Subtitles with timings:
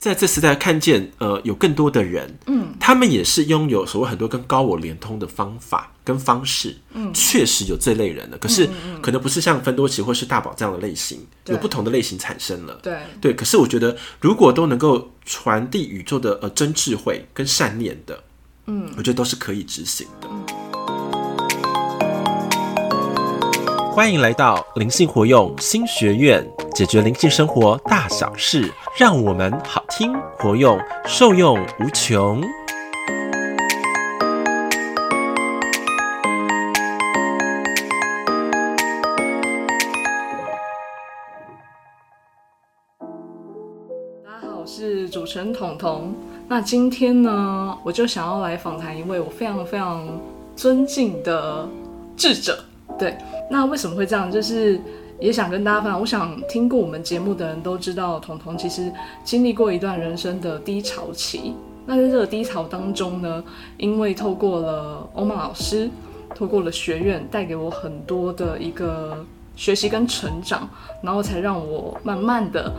[0.00, 8.66] 在这时代看见，呃，有更多的人，嗯，他们也是拥有所谓很多跟高我连通的方法跟方式，嗯，确实有这类人的，可是
[9.02, 12.96] 可能不是像芬多奇或是大宝这样的类型，有不同的类型产生了，对。
[13.20, 13.34] 对。
[13.34, 18.24] 可是我觉得，如果都能够传递宇宙的呃真智慧跟善念的，
[18.68, 20.69] 嗯，我觉得都是可以执行的。
[23.92, 32.40] 欢迎来到灵性活用新学院，解决灵性生活大小事，让我们好听活用，受用无穷。
[44.24, 46.14] 大家好，我是主持人彤彤。
[46.48, 50.06] 那今天呢，我就想要来访谈一位我非常非常
[50.54, 51.68] 尊敬的
[52.16, 52.64] 智者，
[53.00, 53.16] 对。
[53.50, 54.30] 那为什么会这样？
[54.30, 54.80] 就是
[55.18, 56.00] 也想跟大家分享。
[56.00, 58.92] 我想听过我们节目的人都知道，彤彤其实
[59.24, 61.54] 经历过一段人生的低潮期。
[61.86, 63.42] 那在这个低潮当中呢，
[63.76, 65.90] 因为透过了欧玛老师，
[66.34, 69.24] 透过了学院，带给我很多的一个
[69.56, 70.68] 学习跟成长，
[71.02, 72.72] 然后才让我慢慢的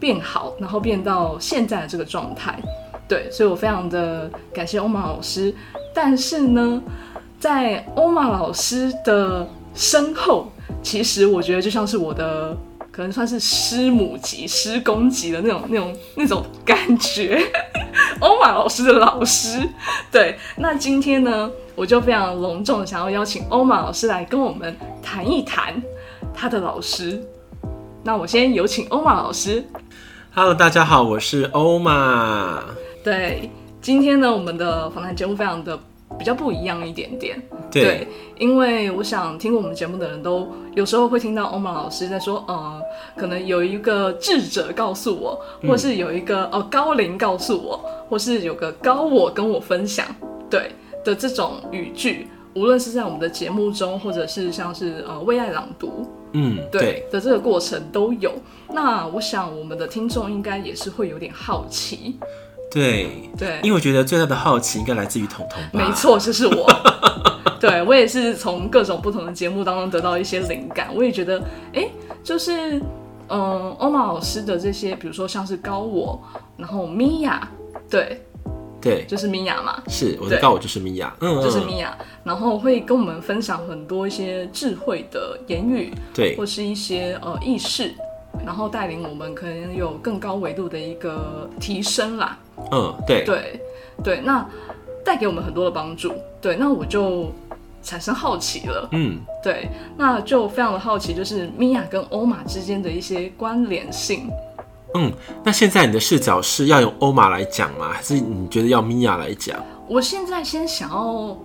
[0.00, 2.58] 变好，然后变到现在的这个状态。
[3.06, 5.54] 对，所以我非常的感谢欧玛老师。
[5.92, 6.82] 但是呢，
[7.38, 10.50] 在欧玛老师的身后，
[10.82, 12.56] 其实我觉得就像是我的，
[12.92, 17.42] 可能算是师母级、师公级的那种、那种、那种感觉。
[18.20, 19.68] 欧玛老师的老师，
[20.10, 20.38] 对。
[20.56, 25.82] 那今天呢，我就非常隆重的想要邀请欧玛老师来跟我们谈一谈
[26.32, 27.20] 他的老师。
[28.04, 29.64] 那我先有请欧玛老师。
[30.32, 32.64] Hello，大家好，我是欧玛。
[33.02, 35.78] 对，今天呢，我们的访谈节目非常的。
[36.18, 42.80] 比较不一样一点点，对，对，因为我想听过我们节目的人都有时候会听到欧玛老师在说，呃，
[43.16, 50.06] 可能有一个智者告诉我，或是有一个呃高龄告诉我，或是有个高我跟我分享，
[50.48, 50.70] 对
[51.04, 58.32] 的这种语句，无论是在我们的节目中，或者是像是呃为爱朗读，嗯，对，对的这个过程都有。
[58.72, 62.18] 那我想我们的听众应该也是会有点好奇。
[62.74, 65.68] 对对，因为我觉得最大的好奇应该来自于彤彤吧。
[65.72, 66.68] 没错，就是我。
[67.60, 70.94] 对，我也是从各种不同的节目当中得到一些灵感。
[70.94, 71.42] 我也觉得，
[71.72, 71.88] 哎，
[72.22, 72.78] 就是
[73.28, 76.22] 嗯，欧玛老师的这些，比如说像是高我，
[76.58, 77.48] 然后米娅，
[77.88, 78.20] 对
[78.82, 79.82] 对，就是米娅嘛。
[79.88, 87.94] 是，我的高我就是米娅，嗯，就是米娅，然后会跟我们分享很多一些智慧的言语，对，或是一些呃意识，
[88.44, 92.38] 然后带领我们可能有更高维度的一个提升啦。
[92.70, 93.60] 嗯，对对
[94.02, 94.46] 对，那
[95.04, 96.12] 带给我们很多的帮助。
[96.40, 97.30] 对，那我就
[97.82, 98.88] 产生好奇了。
[98.92, 104.30] 嗯，对，那就非常的好奇，就是米娅跟欧玛之间的一些关联性。
[104.94, 105.12] 嗯，
[105.42, 107.90] 那现在你的视角是要用欧玛来讲吗？
[107.92, 109.56] 还是你觉得要米娅来讲？
[109.88, 111.36] 我现在先想要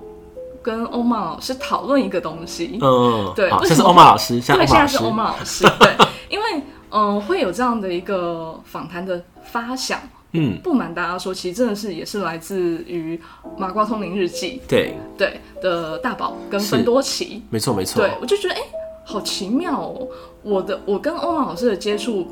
[0.62, 2.78] 跟欧玛老师讨论一个东西。
[2.82, 5.66] 嗯， 对，这是欧玛老师，现在现在是欧玛老师。
[5.80, 5.96] 对，
[6.30, 6.46] 因为
[6.92, 10.00] 嗯、呃，会有这样的一个访谈的发想。
[10.34, 13.18] 嗯，不瞒大家说，其实真的是也是来自于
[13.58, 18.02] 《麻瓜通灵日记》对对的大宝跟芬多奇，没错没错。
[18.02, 18.64] 对，我就觉得哎、欸，
[19.04, 20.08] 好奇妙哦！
[20.44, 22.28] 我的我跟欧玛老师的接触，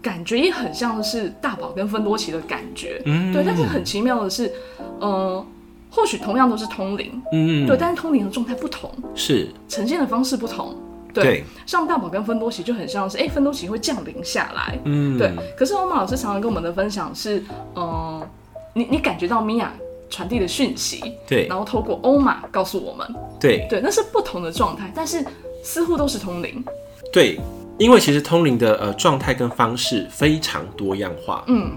[0.00, 3.42] 感觉也很像是大宝跟芬多奇的感觉，嗯，对。
[3.44, 4.50] 但是很奇妙的是，
[4.98, 5.44] 呃，
[5.90, 10.74] 或许同样都是通灵，嗯对，但是通灵的状态不同，是呈现的方式不同。
[11.12, 15.30] 对，对，像大宝跟芬多奇就很像是，哎、欸，芬多奇会降临下来，嗯，对。
[15.56, 17.38] 可是欧玛老师常常跟我们的分享是，
[17.74, 18.28] 嗯、呃，
[18.72, 19.72] 你你感觉到米娅
[20.08, 23.06] 传递的讯息，对，然后透过欧玛告诉我们，
[23.38, 23.66] 对。
[23.68, 25.24] 对，那是不同的状态，但是
[25.62, 26.64] 似乎都是通灵。
[27.12, 27.38] 对，
[27.78, 31.72] 因为其实通灵的呃状态跟方式非常多样化，嗯，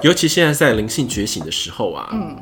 [0.00, 2.34] 尤其现在在灵性觉醒的时候啊，嗯，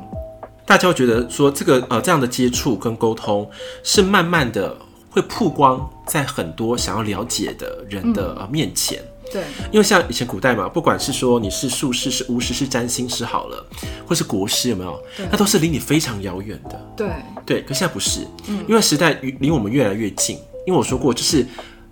[0.65, 3.49] 大家会觉得说这个呃这样的接触跟沟通
[3.83, 4.77] 是慢慢的。
[5.09, 13.65] 会曝光在很多想要了解的人的面前，嗯，对，因为像以前古代嘛，不管是说你是术士、是巫师、是占星师好了，
[14.07, 15.01] 或是国师，有没有？
[15.31, 16.79] 那都是离你非常遥远的。
[16.95, 17.09] 对
[17.45, 20.37] 对，可现在不是，嗯，因为时代离我们越来越近。
[20.67, 21.43] 因为我说过，就是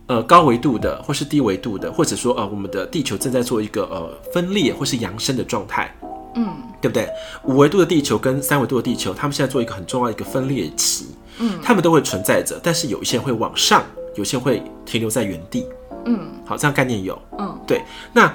[0.06, 5.92] 呃高维度的，或是低维度的，或者说呃我们的地球正在做一个呃分裂或是扬升的状态，
[6.36, 6.48] 嗯，
[6.80, 7.10] 对不对？
[7.46, 11.08] 五维度的地球跟三维度的地球，他们现在做一个很重要的一个分裂期。
[11.40, 13.84] 嗯，他们都会存在着，但是有一些会往上，
[14.16, 15.68] 有些会停留在原地。
[16.06, 17.22] 嗯，好，这样概念有。
[17.38, 18.34] 嗯，对，那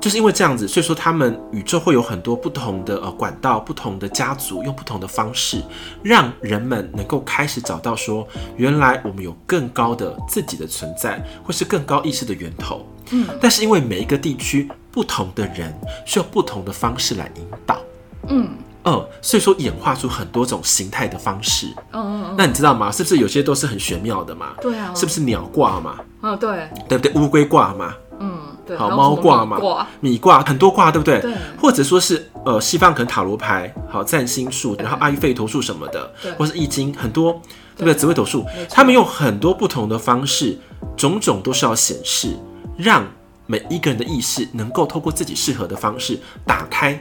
[0.00, 5.62] 就是因为这样子，所以说他们宇宙会有很多不同的呃管道，不同的家族，用不同的方式，
[6.02, 8.26] 让人们能够开始找到说，
[8.56, 12.84] 原来我们有更高的自己的存在，或是更高意识的源头。
[13.12, 15.72] 嗯，但是因为每一个地区不同的人
[16.04, 17.80] 需要不同的方式来引导。
[18.28, 18.48] 嗯。
[18.84, 21.68] 嗯，所以说演化出很多种形态的方式。
[21.92, 22.34] 嗯嗯嗯。
[22.36, 22.90] 那你知道吗？
[22.90, 24.54] 是不是有些都是很玄妙的嘛？
[24.60, 24.92] 对啊。
[24.94, 25.96] 是不是鸟卦嘛？
[26.22, 26.68] 嗯，对。
[26.88, 27.12] 对不对？
[27.14, 27.94] 乌龟卦嘛。
[28.18, 28.76] 嗯，对。
[28.76, 29.86] 好，猫卦嘛。
[30.00, 31.20] 米卦很多卦，对不对？
[31.20, 31.32] 对。
[31.60, 37.32] 或者说是呃，西方可能塔罗牌，好，占星术，然后阿育吠陀术什么的，或是易经，很多，
[37.76, 37.94] 对不对？
[37.94, 40.58] 紫微斗数，他们用很多不同的方式，
[40.96, 42.36] 种种都是要显示，
[42.76, 43.06] 让
[43.46, 47.00] 每一个人的意识能够透过自己适合的方式打开。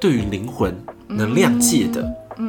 [0.00, 0.74] 对于灵魂
[1.16, 2.04] 能量界的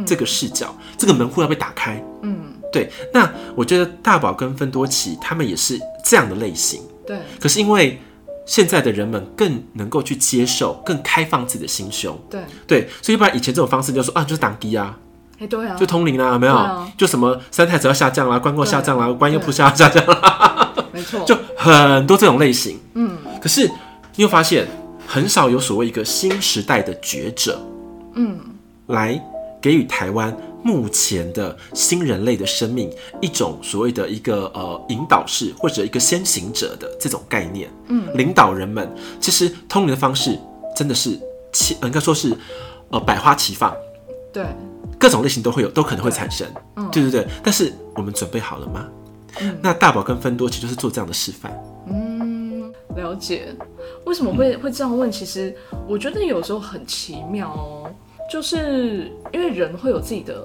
[0.05, 2.03] 这个视角，这个门户要被打开。
[2.21, 2.39] 嗯，
[2.71, 2.89] 对。
[3.13, 6.81] 那我觉得大宝跟芬多奇他们也是这样的类型。
[7.05, 7.17] 对。
[7.39, 8.01] 可是因为
[8.45, 12.17] 现在的人们更能够去接受，更开放自己的心胸。
[12.29, 12.41] 对。
[12.65, 12.89] 对。
[13.01, 14.97] 所以不然以前这种方式就是说啊，就是挡低啊。
[15.39, 15.75] 哎，对啊。
[15.75, 16.53] 就通灵啦，有没有？
[16.55, 20.73] 啊、就什么三太子要下降啦，关公下降啦，观音菩萨要下降啦。
[20.91, 21.23] 没错。
[21.27, 22.79] 就很多这种类型。
[22.93, 23.17] 嗯。
[23.41, 23.67] 可是
[24.15, 24.67] 你有发现？
[25.05, 27.61] 很少有所谓一个新时代的觉者，
[28.15, 28.39] 嗯，
[28.87, 29.21] 来
[29.61, 32.89] 给予台湾目前的新人类的生命
[33.21, 40.37] 一种所谓的一个呃引导式或者一个先行者的这种概念，嗯，领导人们其实通灵的方式
[40.75, 41.19] 真的是
[41.51, 42.35] 其应该说是
[42.89, 43.75] 呃百花齐放，
[44.31, 44.45] 对，
[44.97, 48.87] 各种类型都会有，都可能会产生，对，嗯，对对对，但是我们准备好了吗？
[49.39, 51.51] 嗯，那大宝跟芬多其实就是做这样的示范，
[51.87, 53.47] 嗯，了解。
[54.05, 55.11] 为什么会会这样问？
[55.11, 55.55] 其实
[55.87, 57.89] 我觉得有时候很奇妙哦，
[58.33, 60.43] 就是因为人会有自己的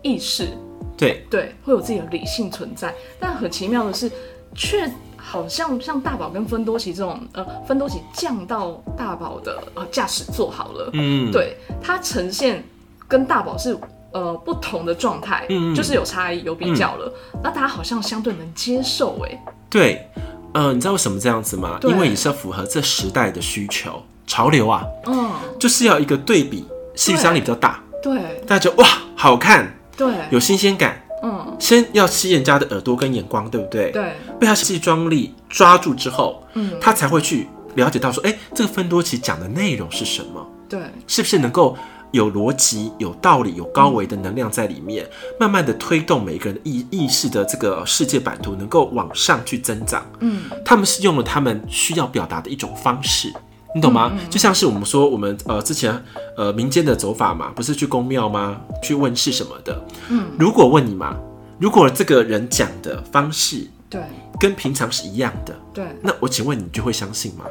[0.00, 0.48] 意识，
[0.96, 2.94] 对对，会有自己的理性存在。
[3.20, 4.10] 但很奇妙的是，
[4.54, 12.64] 却好像像大宝跟芬多奇这种，呃，芬多奇降到大宝的呃驾驶座好了，嗯，对，它呈现
[13.06, 13.76] 跟大宝是
[14.12, 17.12] 呃不同的状态，嗯，就是有差异有比较了。
[17.34, 20.08] 嗯，那大家好像相对能接受，哎，对。
[20.54, 21.78] 嗯、呃，你知道为什么这样子吗？
[21.82, 25.30] 因为你是要符合这时代的需求潮流啊，嗯，
[25.60, 26.64] 就是要一个对比，
[26.96, 33.92] 戏剧张力比较大，对，大家就哇好看，对，有新鲜感，嗯，先要吸人家的耳朵跟眼光，对不对？
[33.92, 37.46] 对，被他戏装力抓住之后，嗯，他才会去
[37.76, 40.44] 了解到说，哎、欸，这个芬多奇讲的内容是什么？
[40.68, 41.76] 对，是不是能够？
[42.12, 45.10] 有逻辑、有道理、有高维的能量在里面，嗯、
[45.40, 50.06] 慢慢的推动每个人的意意识的这个世界版图能够往上去增长。
[50.20, 53.30] 嗯，他们是用了他们需要表达的一种方式，
[53.76, 54.10] 你懂吗？
[54.30, 56.02] 就像是我们说，我们呃之前
[56.34, 58.58] 呃民间的走法嘛，不是去宫庙吗？
[58.82, 59.86] 去问事什么的。
[60.08, 61.14] 嗯，如果问你嘛，
[61.58, 64.00] 如果这个人讲的方式对
[64.40, 67.44] 跟平常是一样的，对，那我请问你就会相信吗？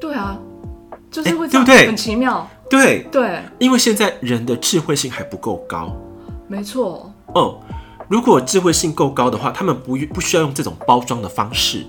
[0.00, 0.38] 对啊，
[1.10, 1.86] 就是会、欸、对不对？
[1.88, 2.48] 很奇妙。
[2.70, 5.92] 对对，因为现在人的智慧性还不够高，
[6.46, 7.12] 没错。
[7.34, 7.58] 嗯，
[8.08, 11.84] 如果智慧性够高的话，他们不不需要用这种包装的方式，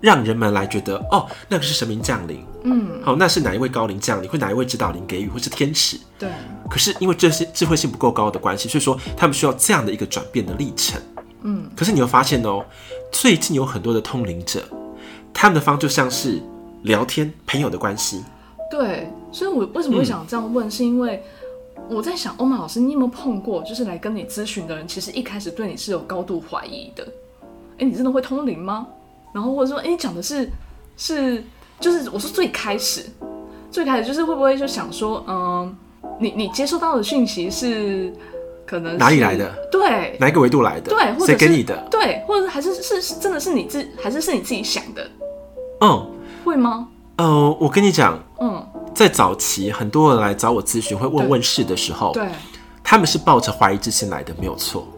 [0.00, 5.98] 让人们来觉得哦，那个是神明降临，嗯，好，那是哪一位高龄降临，或哪一位指导灵给予，或是天使。
[6.18, 6.28] 对。
[6.70, 11.00] 可是因为这些智慧性不够高的关系，所以说他们需要这样的一个转变的历程。
[11.42, 11.68] 嗯。
[11.76, 12.64] 可是你会发现哦，
[13.10, 14.62] 最近有很多的通灵者，
[15.32, 16.40] 他们的方就像是
[16.82, 18.24] 聊天朋友的关系。
[18.70, 19.10] 对。
[19.30, 21.22] 所以，我为什么会想这样问，嗯、是因为
[21.90, 27.06] 我在想，欧玛老师，你有没有碰过，就是来跟你咨询的人，其实一开始对你是有高度怀疑的？
[27.78, 28.86] 哎，你真的会通灵吗？
[29.32, 30.50] 然后或者说，哎，你讲的是
[30.96, 31.42] 是，
[31.80, 33.04] 就是我说最开始，
[33.70, 35.76] 最开始就是会不会就想说，嗯，
[36.18, 38.12] 你你接收到的讯息是
[38.66, 39.54] 可能是哪里来的？
[39.70, 40.90] 对，哪一个维度来的？
[40.90, 41.76] 对，或者谁给你的？
[41.90, 45.10] 对，或者是还是是是真的是你自还是是你自己想的？
[45.80, 46.10] 嗯，
[46.44, 46.88] 会吗？
[47.16, 48.66] 呃，我跟你讲，嗯。
[48.94, 52.28] 在早期，很多人来找我咨询，会问问事的时候，对，
[52.82, 54.88] 他们是抱着怀疑之心来的，没有错。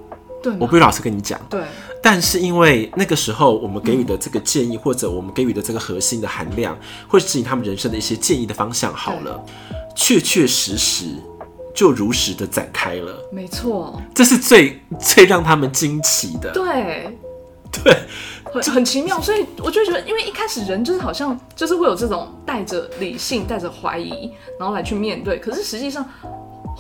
[0.43, 1.39] 对，我不会老实跟你讲。
[1.51, 1.61] 对，
[2.03, 8.93] 但是因为那个时候我们给予的这个建议，或者我们给予的这个核心的含量，会指引他们人生的一些建议的方向。
[8.95, 9.45] 好了，
[9.95, 11.07] 确确实实
[11.75, 13.17] 就如实的展开了。
[13.33, 16.51] 没错，这是最最让他们惊奇的。
[16.53, 17.19] 对，
[17.71, 17.97] 对。
[18.53, 25.39] 很很奇妙，所以我就觉得，因为一开始人就是好像就是会有这种带着理性、带着怀疑，然后来去面对。
[25.39, 26.05] 可是实际上，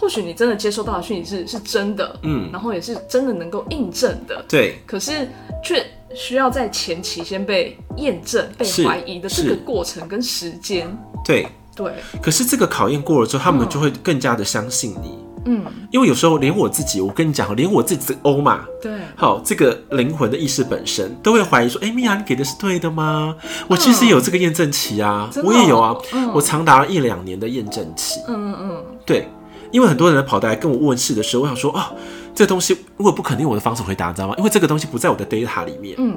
[0.01, 4.79] 或许你真的接收到的讯息是是真的，嗯，然后也是真的能够印证的，对。
[4.87, 5.29] 可是
[5.63, 10.89] 却需要在前期先被验证、被怀疑的这个过程跟时间，
[11.23, 11.47] 对。
[11.77, 11.93] 对。
[12.23, 15.19] 可是这个考验过了之后，他们就会更加的相信你。
[15.47, 23.35] 嗯，因为有时候连我自己，我跟你讲，连我自己的欧嘛，对，好，这个灵魂的意识本身都会怀疑说，哎、欸，米娅，你给的是对的吗？
[23.67, 28.21] 我其实有这个验证期啊，嗯、我也有啊，嗯、我长达一两年的验证期。
[28.29, 29.27] 嗯嗯嗯，对，
[29.71, 31.97] 因为很多人跑来跟我问事的时候，我想说，哦，
[32.35, 34.35] 这个东西如果不肯定我的方式回答，你知道吗？
[34.39, 35.95] 因为这个东西不在我的 data 里面。
[35.99, 36.17] 嗯，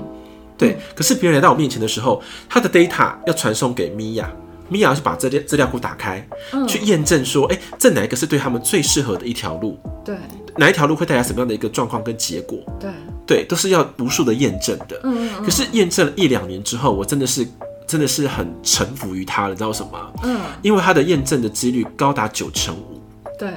[0.57, 0.77] 对。
[0.95, 4.31] 可是别人来到我面前的时候，他的 data 要传送给米娅，
[4.69, 9.77] 米娅要去把资料资料库打开，嗯、去验证说，哎、欸，这哪一个是对他们最适合的一条路？
[10.03, 10.15] 对，
[10.57, 12.57] 哪一条路会带来什么样的一个状况跟结果？
[12.79, 12.91] 对，
[13.25, 15.00] 对，都是要无数的验证的。
[15.03, 17.48] 嗯，嗯，嗯，可是验证了一两年之后，我真的是
[17.86, 20.13] 真的是很臣服于他了，你知道什么？
[20.24, 22.92] 嗯，因为他的验证的几率高达九成五。
[23.37, 23.49] 对，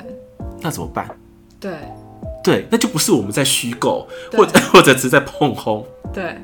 [0.61, 1.09] 那怎么办？
[1.61, 1.73] 对，
[2.43, 5.87] 对，那就不是我们在虚构，或者 或者只是在碰轰。
[6.13, 6.37] 对。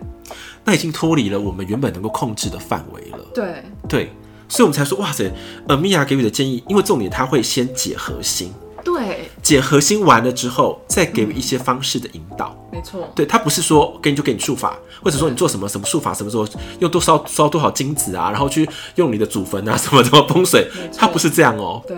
[0.65, 3.19] 那已经脱离了我们原本能够控制的范围了。
[3.35, 4.13] 对对，
[4.49, 5.29] 所以我们才说，哇塞，
[5.67, 8.53] 呃，米娅给予的建议，因为重点他会先解核心，
[8.85, 12.57] 对，解核心完了之后，再给予一些方式的引导。
[12.71, 16.47] 没错，对，他不是说给你就给你术法，或者说你做什么什么术法，什么时候
[16.79, 21.83] 用多少烧多少金子啊，然后去用你的祖坟啊，什么什么风水，他不是这样哦。
[21.89, 21.97] 对，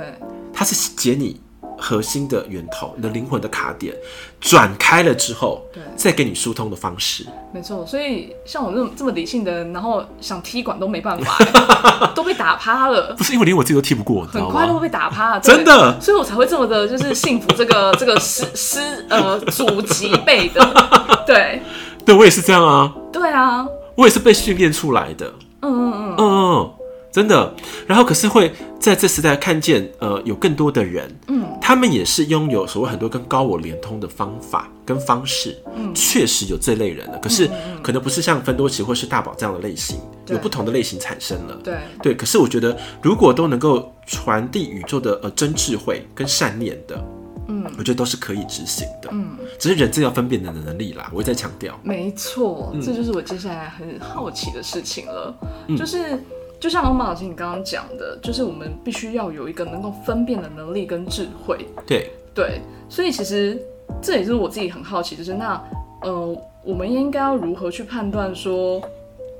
[0.54, 1.40] 他是解你。
[1.76, 3.92] 核心的源头，你的灵魂的卡点
[4.40, 7.26] 转开了之后，对，再给你疏通的方式。
[7.52, 11.36] 没错，所以像我这么这么理性的人，然后想踢馆都没办法，
[12.14, 13.12] 都被打趴了。
[13.18, 16.00] 不是因为连我自己都踢不过，很快都会被打趴，真的。
[16.00, 20.64] 所以我才会这么的，就是幸福这个 这个师师呃祖籍辈的，
[21.26, 21.60] 对，
[22.06, 22.94] 对我也是这样啊。
[23.12, 25.26] 对啊，我也是被训练出来的。
[25.60, 26.74] 嗯嗯嗯嗯嗯。
[27.14, 27.54] 真的，
[27.86, 37.48] 然后可是会在这时代看见，呃，有更多的人，嗯，他们也是拥有所谓很多跟高我连通的方法跟方式，嗯，确实有这类人的，可是
[37.80, 41.76] 可能不是像芬多奇或是大宝这样的类型，有不同的类型产生了，对。
[42.02, 42.16] 对。
[42.16, 47.00] 可是我觉得，如果都能够传递宇宙的呃真智慧跟善念的，
[47.46, 51.78] 嗯，我觉得都是可以执行的，嗯，只是人自要分辨的能力啦，我会再强调。
[51.84, 55.32] 没错，这就是我接下来很好奇的事情了，
[55.78, 56.18] 就是。
[56.64, 61.58] 就像欧玛老师你刚刚讲的，就是我们必须要有一个能够分辨的能力跟智慧。
[61.86, 63.62] 对对，所以其实
[64.00, 65.62] 这也是我自己很好奇，就是那
[66.00, 68.80] 呃，我们应该要如何去判断说，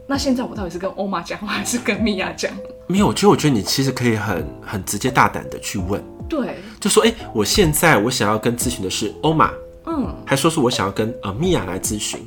[0.07, 2.53] 那现在我到底是跟欧玛讲话还是跟米娅讲？
[2.89, 9.51] 没有，其实我觉得你其实可以很很直接大胆的去问，对，就说哎、欸，我现在我想要跟咨询的是欧玛，
[9.87, 12.21] 嗯，还说是我想要跟呃米娅来咨询，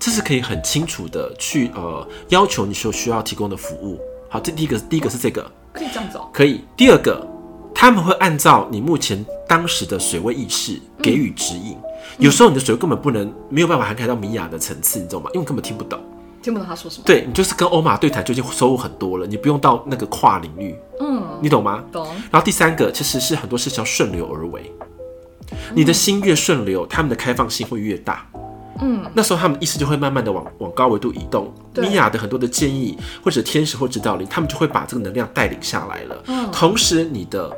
[0.00, 3.96] 这是可以很清楚的去呃要求你所需要提供的服务。
[4.32, 6.60] 好，这第一个，第一个是这个，可以这样走，可以。
[6.76, 7.26] 第二个，
[7.74, 11.72] 他们会按照你目前当时的水位意识给予指引。
[11.72, 11.82] 嗯、
[12.20, 15.28] 有时候你的水位根本不能没有办法涵盖到米娅的层次，你知道吗？
[15.34, 15.98] 因为根本听不懂，
[16.40, 17.02] 听不懂他说什么。
[17.04, 20.76] 对，你就是跟欧玛对谈就已经收获很多了，你不用到那个跨领域。
[21.00, 21.82] 嗯，你懂吗？
[21.90, 22.06] 懂。
[22.30, 24.72] 然后第三个，其实是很多事情要顺流而为，
[25.74, 28.24] 你的心越顺流，他们的开放性会越大。
[28.82, 31.52] 嗯，那时候他们意识就会慢慢的往往高维度移动。
[31.74, 36.22] 米娅的很多的建议，或者天使或指导灵，他们就会把这个能量带领下来了。
[36.26, 37.50] 嗯，同时你的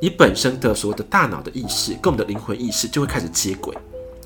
[0.00, 3.76] 你本身的所有的大脑的意识跟我们的灵魂意识就会开始接轨。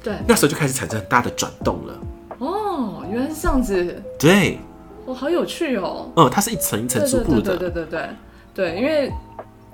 [0.03, 2.01] 对，那时候就开始产生很大的转动了。
[2.39, 4.03] 哦，原来是这样子。
[4.19, 4.59] 对，
[5.07, 6.11] 哦，好有趣哦。
[6.17, 7.57] 嗯，它是一层一层逐步的。
[7.57, 8.09] 对对对对对
[8.55, 9.13] 对，对，因为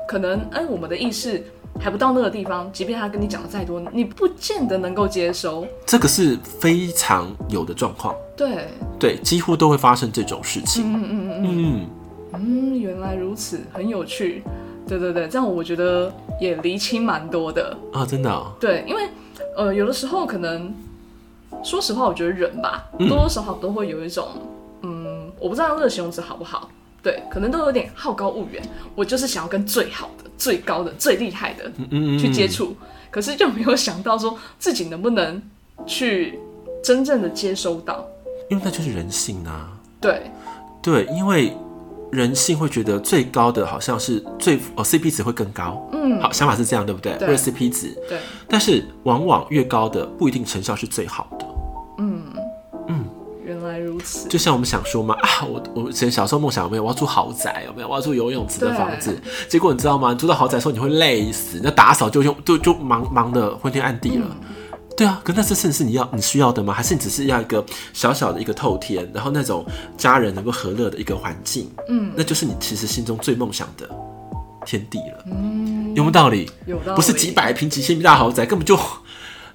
[0.09, 1.45] 可能哎，我们的意识。
[1.81, 5.67] 还不到那个地方，即便他跟你讲的再多，你不见得能够接收。
[5.87, 8.15] 这个是非常有的状况。
[8.37, 8.69] 对
[8.99, 10.85] 对，几乎都会发生这种事情。
[10.85, 11.87] 嗯嗯嗯嗯
[12.35, 14.43] 嗯，原来如此，很有趣。
[14.87, 18.53] 对对对，这样我觉得也厘清蛮多的啊，真的、哦。
[18.61, 19.09] 对，因为
[19.57, 20.75] 呃，有的时候可能，
[21.63, 24.27] 说实话，我觉得人吧，多多少少都会有一种，
[24.83, 26.69] 嗯，我不知道这个形容词好不好。
[27.03, 28.63] 对，可能都有点好高骛远。
[28.95, 31.71] 我就是想要跟最好的、最高的、最厉害的
[32.19, 32.75] 去接触，
[33.11, 35.41] 可是就没有想到说自己能不能
[35.87, 36.39] 去
[36.83, 38.07] 真正的接收到。
[38.49, 39.71] 因为那就是人性啊。
[40.01, 40.31] 对，
[40.83, 41.55] 对，因为
[42.11, 45.87] 人性会觉得最高的好像是最哦 CP 值会更高。
[45.93, 47.15] 嗯，好，想法是这样，对不对？
[47.19, 47.95] 对，CP 值。
[48.09, 48.19] 对，
[48.49, 51.47] 但是往往越高的不一定成效是最好的。
[51.99, 52.40] 嗯嗯。
[53.81, 59.19] 原来如此，就像我们想说嘛啊，我我以前小时候梦想有没有我要住豪宅，有没有我要住游泳池的房子？
[59.49, 60.13] 结果你知道吗？
[60.13, 64.27] 你住到豪宅的时候你会累死，那打扫就用就就忙忙的昏天暗地了。
[64.29, 66.75] 嗯、对啊，可那这是是你要你需要的吗？
[66.75, 69.65] 还是你只是要一个小小的一个透天，然后那种
[69.97, 71.71] 家人能够和乐的一个环境？
[71.89, 73.89] 嗯，那就是你其实心中最梦想的
[74.67, 75.25] 天地了。
[75.27, 76.51] 嗯，有没有道理？
[76.67, 78.79] 有道理，不是几百平几千平大豪宅，根本就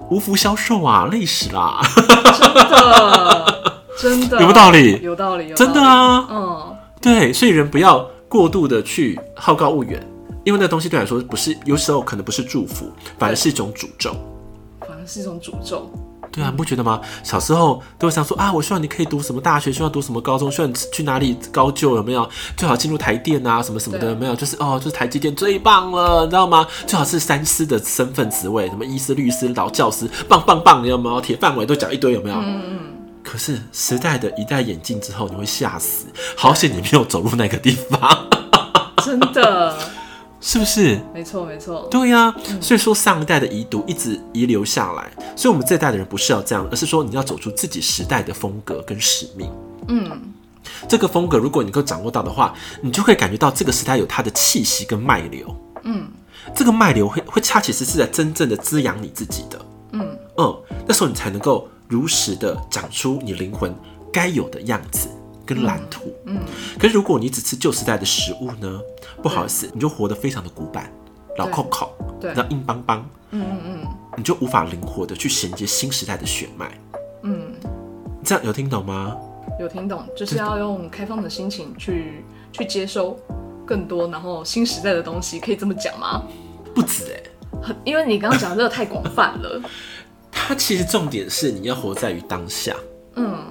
[0.09, 1.81] 无福消受啊，累死啦！
[1.95, 3.84] 真的。
[3.97, 4.99] 真的有没有道理？
[5.01, 6.27] 有道理，真的啊。
[6.29, 10.01] 嗯，对，所以人不要过度的去好高骛远，
[10.43, 14.15] 因为那东西对来说不是，有时候可能不是祝福，反而是一种诅咒。
[14.81, 15.89] 反而是一种诅咒。
[16.31, 16.99] 对啊，你不觉得吗？
[17.23, 22.27] 小时候都会想说啊，我希望你可以读什么大学，希望读什么高中，希望去哪里高就，有没有？
[22.57, 24.35] 最好进入台电啊，什么什么的，有没有？
[24.35, 26.67] 就是哦，就是台积电最棒了，你知道吗？
[26.85, 31.21] 最好是三师的身份职位，什么医师、律师、老教师，棒棒棒，你有没有？
[31.21, 32.35] 铁饭碗都讲一堆，有没有？
[32.35, 32.79] 嗯嗯。
[33.35, 36.05] 可是时代的一戴眼镜之后，你会吓死。
[36.37, 38.29] 好险你没有走入那个地方。
[39.03, 39.77] 真的，
[40.39, 40.97] 是不是？
[41.13, 41.85] 没错，没错。
[41.91, 49.51] 对呀、啊，所以说上一代的遗毒一直遗留下来，所以我们这一代的人不是要这样，而是说你要走出自己时代的风格跟使命。
[49.89, 50.09] 嗯，
[50.87, 55.53] 这个风格如果你能够掌握到的话，你就会感觉到这个时代有它的气息跟脉流。
[55.83, 56.07] 嗯，
[56.55, 59.59] 这个脉流会会它其实是在真正的滋养你自己的。
[59.91, 63.73] 嗯嗯，那时候你才能够如实的长出你灵魂
[64.11, 65.07] 该有的样子
[65.45, 66.13] 跟蓝图。
[66.25, 66.39] 嗯，
[66.79, 68.79] 可是如果你只吃旧时代的食物呢？
[69.21, 70.91] 不好意思，你就活得非常的古板、
[71.37, 73.07] 老扣扣，对，那硬邦邦。
[73.31, 73.87] 嗯嗯嗯，
[74.17, 76.71] 你就无法灵活的去衔接新时代的血脉。
[77.23, 77.53] 嗯，
[78.23, 79.15] 这样有听懂吗？
[79.59, 83.17] 有听懂，就是要用开放的心情去去接收
[83.65, 86.23] 更多，然后新时代的东西，可以这么讲吗？
[86.73, 89.61] 不止哎、欸，因为你刚刚讲的这个太广泛了。
[90.47, 92.75] 它其实重点是你要活在于当下。
[93.15, 93.43] 嗯，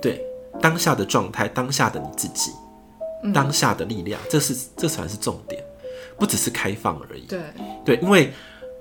[0.00, 0.24] 对，
[0.60, 2.50] 当下的状态，当下的你自己，
[3.22, 5.62] 嗯、当下的力量，这是这才是重点，
[6.18, 7.26] 不只是开放而已。
[7.26, 7.40] 对
[7.84, 8.32] 对，因为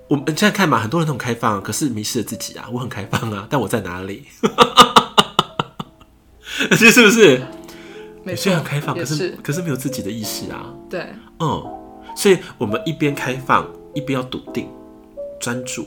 [0.08, 2.70] 我们现在看嘛，很多人都很开放，可是迷失了自己啊。
[2.72, 4.26] 我很开放啊，但我在哪里？
[6.72, 7.42] 这 是不是？
[8.24, 10.74] 没错，很开放，可是，是可是没有自己的意识啊。
[10.90, 11.08] 对，
[11.40, 11.64] 嗯，
[12.16, 14.70] 所以我们一边开放，一边要笃定、
[15.40, 15.86] 专注。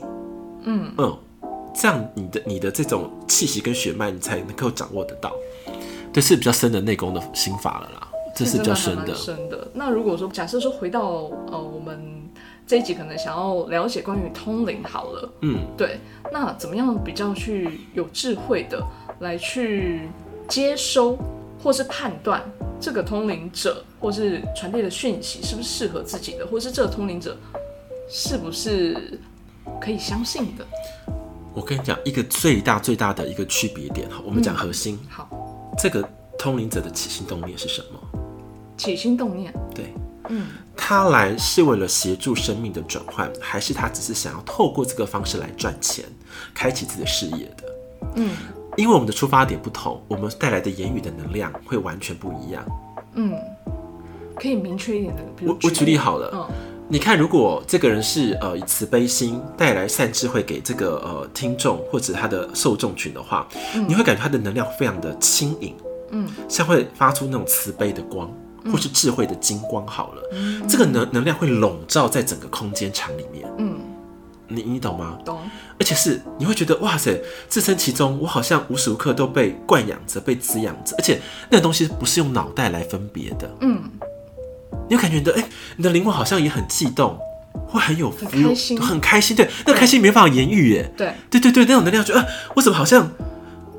[0.65, 1.17] 嗯嗯，
[1.73, 5.33] 这样你的你的这种气息跟血脉，你才能够掌握得到。
[6.11, 9.13] 这是比较深的内功的心法了啦，这是比较深的。
[9.15, 9.67] 深的。
[9.73, 11.99] 那如果说假设说回到呃，我们
[12.67, 15.99] 这一集可能想要了解关于通灵好了，嗯，对，
[16.31, 18.81] 那怎么样比较去有智慧的
[19.19, 20.01] 来去。
[20.45, 21.17] 接收
[21.63, 22.43] 或是判断
[22.77, 27.37] 这个通灵者或是传递的讯息是不是适合自己的，或是这个通灵者
[28.09, 29.17] 是不是
[29.79, 30.65] 可以相信的？
[31.53, 34.99] 我跟你讲一个最大最大的一个区别点哈，我们讲核心。
[35.03, 35.29] 嗯、好，
[35.77, 36.07] 这个
[36.37, 38.19] 通灵者的起心动念是什么？
[38.77, 39.93] 起心动念，对，
[40.29, 46.03] 嗯，他来是为了协助生命的转换，还是他只是想要透过这个方式来赚钱，
[46.53, 47.63] 开启自己的事业的？
[48.15, 48.31] 嗯。
[48.75, 52.65] 因为我们的出发点不同，我们带来的言语的能量会完全不一样。
[53.13, 53.37] 嗯，
[54.35, 56.27] 可以明确一点的，我我举例好了。
[56.29, 56.49] 哦、
[56.93, 65.75] 你看，如果这个人是呃以慈悲心带来善智慧给这个呃听众或者他的受众群的话，嗯、你会感觉他的能量非常的轻盈，
[66.11, 68.31] 嗯，像会发出那种慈悲的光，
[68.71, 69.87] 或是智慧的金光。
[69.87, 73.51] 好了，嗯、这个能能量会笼罩在整个空间场里面。
[73.57, 73.73] 嗯。
[74.47, 75.17] 你你懂吗？
[75.25, 75.39] 懂。
[75.79, 83.49] 而且是你会觉得哇塞，置身其中，我好像无时无刻都被灌养着、被滋养着，而且那个东西不是用脑袋来分别的。
[83.61, 83.81] 嗯。
[84.89, 87.17] 你有感觉的，哎、欸，你的灵魂好像也很悸动，
[87.67, 89.35] 会很有很开心，很开心。
[89.35, 90.93] 对，那个开心没办法言语耶。
[90.97, 91.13] 对。
[91.29, 93.09] 对对对，那种能量，觉得啊，我怎么好像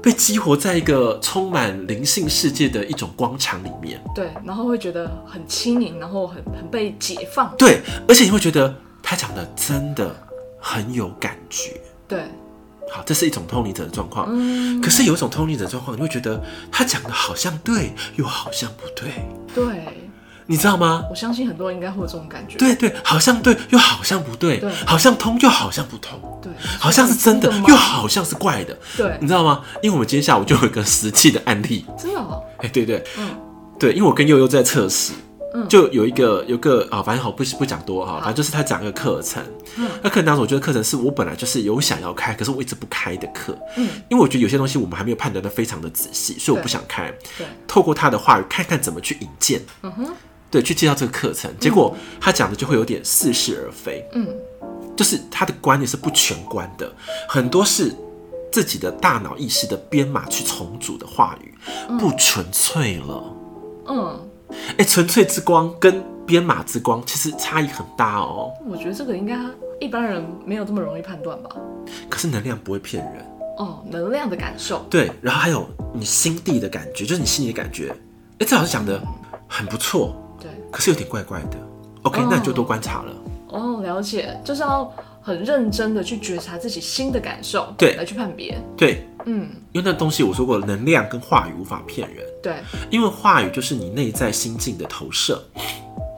[0.03, 4.01] 被激活在一个充满灵性世界的一种光场里面？
[4.15, 7.55] 对，然后会觉得很轻盈，然后很很被解放。
[7.57, 10.15] 对，而且你会觉得他讲的真的。
[10.67, 11.79] 很有感觉，
[12.09, 12.23] 对，
[12.91, 14.27] 好，这是一种通灵者的状况。
[14.31, 19.11] 嗯，可是有一种通灵者状况，你会觉得他讲的好像对，又好像不对。
[19.55, 20.04] 对，
[20.47, 21.05] 你知道吗？
[21.11, 22.59] 我相信很多人应该会有这种感觉。
[22.59, 24.59] 对对，好像对，又好像不对。
[24.59, 26.21] 对，好像通，又好像不通。
[26.43, 28.77] 对，好像是真的，又好像是怪的。
[28.97, 29.63] 对，你知道吗？
[29.83, 31.87] 因为我们今天下午就有一个实际的案例。
[31.99, 32.43] 真的哦？
[32.59, 33.31] 哎，对对，嗯，
[33.79, 35.13] 对，因为我跟悠悠在测试。
[35.69, 39.41] 就有一个有一个啊，反正好不不讲多哈，反正就是他讲一个课程。
[39.77, 43.57] 嗯，那课程当中，我觉得课程是我本来就是有想要开，可是我一直不开的课。
[43.77, 47.09] 嗯，因为我觉得有些东西我们还没有判断的非常的仔细，所以我不想开。
[47.39, 49.63] 对，透过他的话语，看看怎么去引荐。
[49.83, 50.07] 嗯哼，
[50.55, 54.09] 对，去介绍这个课程，结果他讲的就会有点似是而非。
[54.13, 54.29] 嗯，
[54.97, 56.95] 就是他的观念是不全观的，
[57.29, 57.93] 很多是
[58.53, 61.53] 自己的大脑意识的编码去重组的话语，
[61.99, 63.25] 不纯粹了。
[63.89, 64.31] 嗯。
[64.79, 68.53] 哎，纯粹之光跟编码之光其实差异很大哦。
[68.65, 69.37] 我觉得这个应该
[69.81, 71.51] 一般人没有这么容易判断吧。
[72.09, 73.27] 可是能量不会骗人
[73.59, 74.87] 哦，能量的感受。
[74.89, 77.93] 对，然后还有你心地的感觉，就是你心里的感觉。
[78.39, 79.03] 哎，这老师讲的
[79.49, 80.15] 很不错。
[80.45, 81.57] 对，可是有点怪怪的。
[82.03, 83.13] OK，哦，那你就多观察了。
[83.49, 88.61] 哦，了解，就是要很认真的去觉察自己新的感受，对，来去判别。
[88.77, 92.23] 对，嗯，因为那东西我说过，能量跟话语无法骗人。
[92.43, 92.57] 对，
[92.91, 95.43] 因为话语就是你内在心境的投射，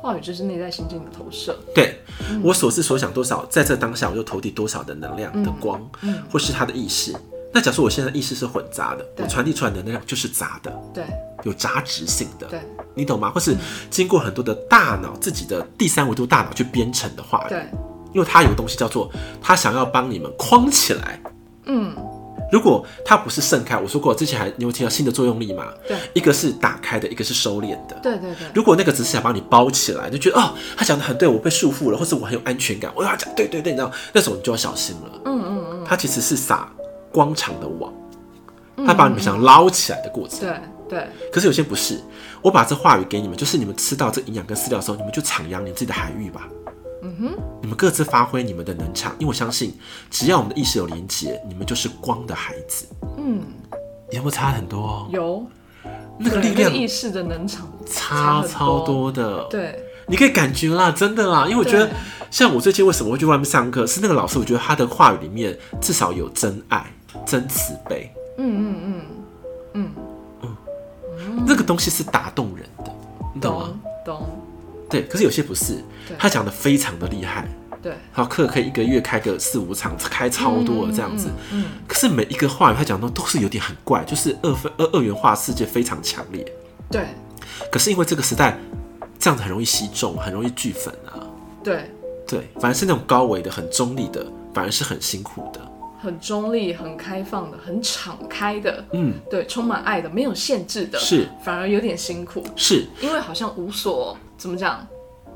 [0.02, 1.56] 话语就是内在心境的投射。
[1.72, 7.14] 对，嗯、我所思所想多少，在这当下我就投递多少的能量的光，嗯嗯、或是他的意识。
[7.57, 11.05] 那假设我现在意识是混杂的，我传递出来的能量就是杂的，对，
[11.45, 12.61] 有杂质性的，对，
[12.95, 13.31] 你懂吗？
[13.31, 13.57] 或是
[13.88, 17.66] 经过很多的大脑自己的第三维度大脑去编程的话，对，
[18.12, 21.19] 因为它有个东西叫做它想要帮你们框起来，
[21.64, 21.97] 嗯。
[22.53, 25.64] 如果它不是盛开，我说过之前还你有提到新的作用力嘛？
[25.88, 27.99] 对，一个是打开的，一个是收敛的。
[28.03, 28.47] 对对对。
[28.55, 35.21] 如果那个只是想把你包起来，就觉得哦，他讲的很对，我被束缚了，或是我很有安全感，我要讲对对对，你知道，那时候你就要小心了。
[35.25, 35.85] 嗯嗯嗯。
[35.88, 36.69] 它其实是撒
[37.16, 37.90] 光长的网，
[38.87, 40.40] 它把你们想捞起来的过程。
[40.40, 41.09] 对对。
[41.33, 41.98] 可是有些不是，
[42.42, 46.46] 我把这话语给你们，就是你们吃到这营养跟饲料的时候，你们就徜徉你自己的海域吧。
[47.02, 49.74] 嗯哼，你们各自发挥你们的能场，因为我相信，
[50.11, 52.85] 只要我们的意识有连接，你们就是光的孩子。
[53.16, 53.40] 嗯，
[54.11, 55.09] 有没有差很多哦？
[55.11, 55.46] 有，
[56.18, 59.44] 那个力量、意识的能场差超多的。
[59.48, 61.88] 对，你可以感觉啦，真的啦，因为我觉得，
[62.31, 66.85] 像我最近为什么会去外面上课，是那个老师，我觉得他的话语里面至少有真爱、
[67.24, 68.11] 真慈悲。
[68.38, 69.02] 嗯嗯嗯
[69.74, 69.94] 嗯。
[71.18, 72.92] 嗯，那个东西是打动人的，
[73.35, 73.81] 你懂吗？
[74.05, 74.26] 懂。
[74.88, 75.83] 对，可是有些不是，
[76.16, 77.48] 他讲的非常的厉害，
[77.83, 86.46] 对，好课可以一个月开个四五场，开超多的这样子，嗯，可是每一个话语他讲的都是有点很怪，就是二分二二元化世界非常强烈，
[86.88, 87.09] 对，
[87.72, 88.57] 可是因为这个时代
[89.18, 91.18] 这样子很容易吸众，很容易聚粉啊，
[91.64, 91.90] 对，
[92.29, 94.24] 对，反而是那种高维的、很中立的，
[94.55, 95.61] 反而是很辛苦的，
[95.98, 104.16] 很中立、很开放的、很敞开的，嗯，对，充满爱的、没有限制的，是，反而有点辛苦，是因为好像无所。
[104.38, 104.87] 怎么讲？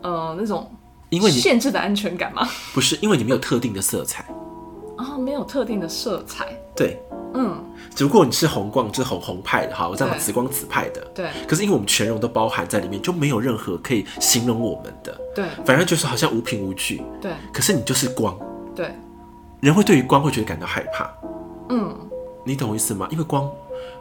[0.02, 0.70] 呃，那种
[1.08, 2.46] 因为你限制的安全感吗？
[2.74, 4.22] 不是，因为你没有特定的色彩
[4.96, 6.54] 啊、哦，没有特定的色彩。
[6.76, 6.98] 对，
[7.34, 11.00] 嗯，只不过你是红光，就是红红派的哈，我这样紫光紫派的。
[11.14, 11.28] 对。
[11.48, 15.18] 可是因为我们全容都包含在里面，就没有任何可以形容我们的。
[15.34, 15.46] 对。
[15.64, 17.02] 反正就是好像无凭无据。
[17.20, 17.32] 对。
[17.52, 18.38] 可是你就是光。
[18.74, 18.94] 对。
[19.60, 21.10] 人会对于光会觉得感到害怕。
[21.68, 21.94] 嗯。
[22.44, 23.06] 你懂我意思吗？
[23.10, 23.48] 因为光。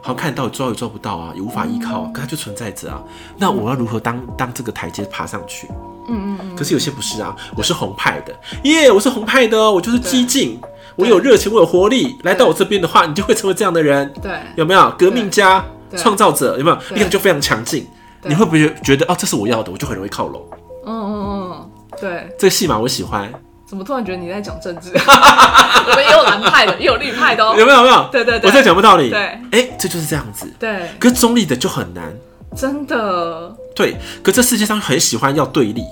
[0.02, 3.02] 好像看到抓也抓不到啊，也无法依靠，可它就存在着啊。
[3.36, 5.68] 那我要如何当当这个台阶爬上去？
[6.08, 6.56] 嗯嗯。
[6.56, 10.58] 可是有些不是啊，我是红派的，耶，我是红派的哦，我就是激进，
[10.96, 12.16] 我有热情，我有活力。
[12.24, 14.10] 来到我这边的话，你就会成为这样的人。
[14.22, 15.64] 对，有没有革命家、
[15.96, 16.58] 创造者？
[16.58, 16.76] 有没有？
[16.90, 17.86] 力量就非常强劲。
[18.22, 20.42] 你会不会觉得哦，这是我要的，我就很容易靠拢？
[20.86, 21.70] 嗯嗯嗯，
[22.00, 23.30] 对，这个戏码我喜欢。
[23.70, 24.90] 怎么突然觉得你在讲政治？
[24.98, 27.54] 我们也有蓝派的，也有绿派的哦。
[27.56, 27.78] 有没有？
[27.78, 28.08] 有没有？
[28.10, 29.10] 对对对，我在讲不道理。
[29.10, 30.52] 对，哎，这就是这样子。
[30.58, 32.12] 对，可是中立的就很难。
[32.56, 33.54] 真的。
[33.72, 35.84] 对，可这世界上很喜欢要对立，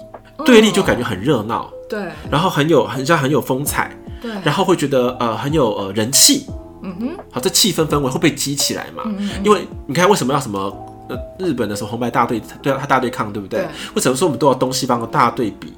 [0.44, 1.70] 对立就感觉很热闹。
[1.88, 2.00] 对。
[2.28, 3.96] 然后很有，很像很有风采。
[4.20, 4.32] 对。
[4.42, 6.46] 然后会觉得呃很有呃人气。
[6.82, 7.16] 嗯哼。
[7.30, 9.04] 好，这气氛氛围会被激起来嘛？
[9.06, 9.30] 嗯。
[9.44, 10.58] 因为你看为什么要什么
[11.08, 13.64] 呃日本的什么红白大对对他大对抗对不对？
[13.94, 15.72] 为什么说我们都要东西方的大对比？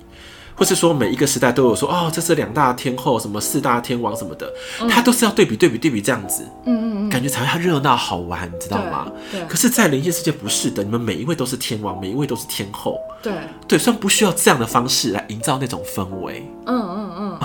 [0.61, 4.53] 或是说每一个时代都有说哦，这是两大天后，什么四大天王什么的，
[4.91, 9.11] 他都是要对比对比对比这样子，嗯嗯感觉才会热闹好玩，你知道吗？
[9.33, 9.41] 对。
[9.47, 13.01] 可是，在灵性世界不是的，你们每一位都是天王，每一位都是天后。
[13.23, 13.33] 对
[13.67, 16.47] 对，虽然不需要这样的方式来营造那种氛围。
[16.67, 17.39] 嗯嗯嗯。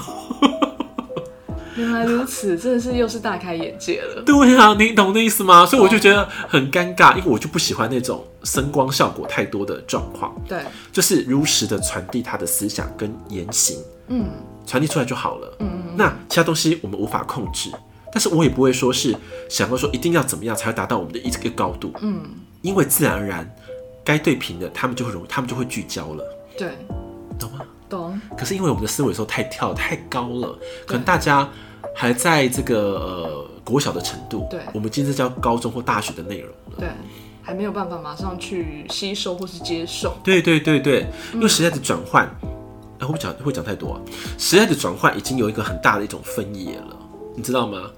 [1.76, 4.22] 原来如此，真的是又是大开眼界了。
[4.26, 5.66] 对啊，你懂那意思吗？
[5.66, 10.34] 所以我就觉得很尴尬，因为我就不喜欢那种声光效果太多的状况。
[10.48, 14.26] 对，就是如实的传递他的思想跟言行，嗯，
[14.66, 15.58] 传递出来就好了。
[15.60, 17.70] 嗯，那其他东西我们无法控制，
[18.12, 19.16] 但是我也不会说是
[19.50, 21.92] 想要说一定要怎么样才会达到我们的一个高度。
[22.02, 22.22] 嗯，
[22.62, 23.54] 因为自然而然
[24.04, 26.24] 该对平的，他们就会容易，他们就会聚焦了。
[26.58, 26.70] 对，
[27.38, 27.60] 懂吗？
[28.36, 28.38] 懂。
[28.38, 31.50] 可是因为我们的思维说太跳太高了，可能大家。
[31.98, 36.90] 还在这个呃国小的程度，对，我们今天是教高中或大学的内容了，对，
[37.42, 44.02] 还没有办法马上去吸收或是接受，对对对对，因为时代的转换，哎、嗯，会讲会讲太多啊，
[44.38, 46.98] 时代的转换已经有一个很大的一种分野了，
[47.34, 47.90] 你知道吗？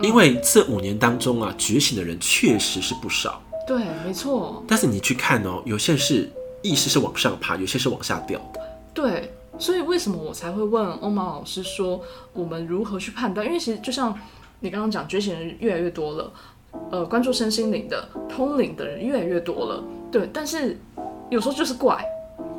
[0.00, 8.60] 因为这五年当中啊，觉醒的人确实是不少，对，没错，但是你去看哦，有些是意识是往上爬，有些是往下掉的，
[8.94, 9.30] 对。
[9.62, 13.46] 所以为什么我才会问欧毛老师说，我们如何去判断？
[13.46, 14.12] 因为其实就像
[14.58, 16.32] 你刚刚讲，觉醒的人越来越多了，
[16.90, 20.28] 呃，关注身心灵的、通灵的人越来越多了，对。
[20.32, 20.76] 但是
[21.30, 22.04] 有时候就是怪，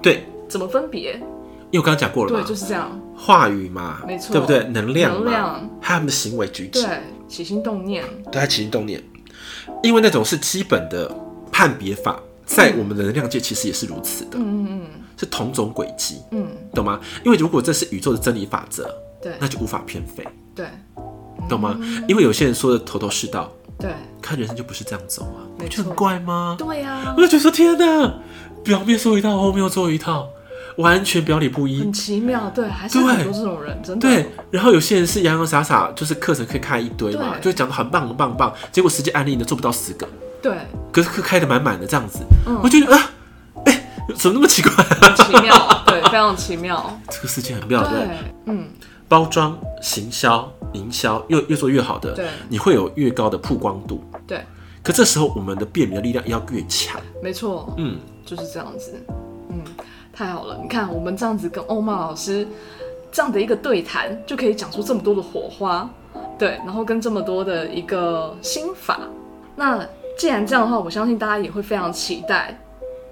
[0.02, 1.16] 对，怎么分别？
[1.72, 4.64] 因为我刚刚讲过了嘛，对，就是这样，话语嘛，没错，对不对？
[4.70, 9.04] 能量，能量，还有他们的行为举止，对，起心动念，对，他起心动念，
[9.82, 11.14] 因为那种是基本的
[11.52, 14.88] 判别法，在我们的能量界其实也是如此的，嗯嗯嗯。
[15.16, 17.00] 是同种轨迹，嗯，懂吗？
[17.24, 18.90] 因为如果这是宇宙的真理法则，
[19.22, 20.66] 对，那就无法偏废，对，
[21.48, 21.80] 懂吗？
[22.08, 26.56] 因为有些人说的头头是道，对，看人生就不是这样走啊，不就很怪吗？
[26.58, 28.14] 对呀，我就觉得说天哪，
[28.64, 30.28] 表面说一套，后面又做一套，
[30.78, 34.10] 完全表里不一，很奇妙，对，还是很多这种人，真的。
[34.10, 34.26] 对。
[34.50, 40.08] 然后有些人是洋洋洒洒，就是课程可以开一堆嘛，就讲的很棒很棒很棒，结果实际案例呢做不到十个，
[40.44, 40.58] 对，
[40.92, 42.20] 可是课开的满满的这样子，
[42.62, 43.10] 我觉得啊。
[43.66, 43.80] 哎
[44.18, 44.84] 怎么那么奇怪？
[45.16, 45.56] 奇妙，
[45.88, 47.00] 对，非常奇妙。
[47.10, 48.10] 这个世界很妙，对，
[48.46, 48.68] 嗯。
[49.08, 54.44] 包装、行销、营销，越越做越好的，对，你会有越高的曝光度，对。
[54.82, 57.00] 可这时候，我们的辨别力量要越强。
[57.22, 59.02] 没错，嗯，就是这样子，
[59.50, 59.64] 嗯，
[60.12, 60.60] 太好了。
[60.62, 62.46] 你看，我们这样子跟欧曼老师
[63.12, 65.90] 这样的一个对谈，就可以讲出这么多的火花，
[66.38, 69.00] 对，然后跟这么多的一个心法。
[69.56, 72.58] 那既然这样的话，我相信大家也会非常期待。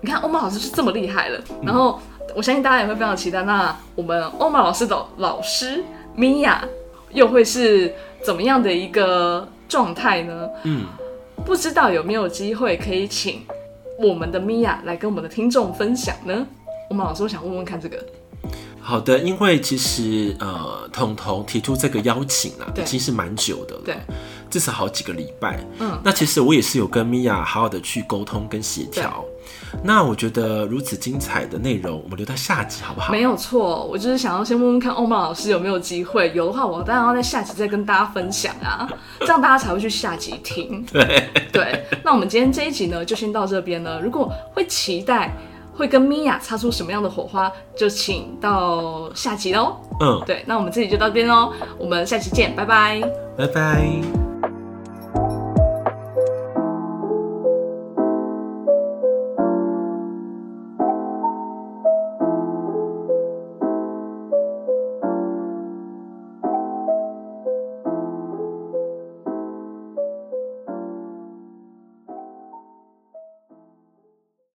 [0.02, 2.00] 你看，欧玛老师是这么厉害了，然后
[2.36, 3.44] 我相信大家也会非常期待。
[3.44, 5.84] 那我们欧玛老师的老师
[6.16, 6.64] 米娅
[7.12, 10.50] 又会是怎么样的一个状态呢？
[10.64, 10.86] 嗯。
[11.44, 13.42] 不知道有没有机会可以请
[13.98, 16.46] 我们的米娅来跟我们的听众分享呢？
[16.88, 17.98] 我们老师，我想问问看这个。
[18.80, 23.96] 好的，因为其实呃，彤彤提出这个邀请啊，已经是蛮久的了，对，
[24.52, 25.60] 至少好几个礼拜。
[25.80, 29.26] 嗯，那其实我也是有跟米娅好好的去沟通跟协调。
[29.84, 33.12] 那我觉得如此精彩的内容，我们留到下集好不好？
[33.12, 38.88] 没有错，我就是想要先问问看欧曼老师有没有机会，有的话我当然要在下集再跟大家分享啊，
[39.22, 40.86] 这样大家才会去下集听。
[40.92, 44.00] 对对，那我们今天这一集呢，就先到这边了。
[44.02, 45.34] 如果会期待
[45.74, 49.78] 会跟米娅擦出什么样的火花，就请到下集喽。
[50.02, 53.02] 嗯，对，那我们这集就到这边喽，我们下期见，拜拜，
[53.38, 54.31] 拜拜。